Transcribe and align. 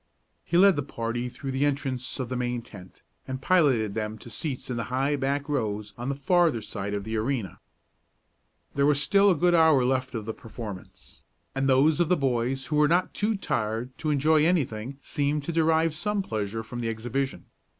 He 0.43 0.57
led 0.57 0.77
the 0.77 0.81
party 0.81 1.29
through 1.29 1.51
the 1.51 1.63
entrance 1.63 2.19
of 2.19 2.27
the 2.27 2.35
main 2.35 2.63
tent, 2.63 3.03
and 3.27 3.39
piloted 3.39 3.93
them 3.93 4.17
to 4.17 4.31
seats 4.31 4.67
in 4.71 4.75
the 4.75 4.85
high 4.85 5.15
back 5.15 5.47
rows 5.47 5.93
on 5.95 6.09
the 6.09 6.15
farther 6.15 6.59
side 6.63 6.95
of 6.95 7.03
the 7.03 7.15
arena. 7.17 7.59
There 8.73 8.87
was 8.87 8.99
still 8.99 9.29
a 9.29 9.35
good 9.35 9.53
hour 9.53 9.85
left 9.85 10.15
of 10.15 10.25
the 10.25 10.33
performance, 10.33 11.21
and 11.53 11.69
those 11.69 11.99
of 11.99 12.09
the 12.09 12.17
boys 12.17 12.65
who 12.65 12.77
were 12.77 12.87
not 12.87 13.13
too 13.13 13.35
tired 13.37 13.95
to 13.99 14.09
enjoy 14.09 14.43
anything 14.43 14.97
seemed 15.03 15.43
to 15.43 15.51
derive 15.51 15.93
some 15.93 16.23
pleasure 16.23 16.63
from 16.63 16.81
the 16.81 16.89
exhibition. 16.89 17.45